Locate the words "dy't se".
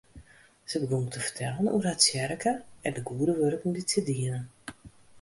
3.75-4.01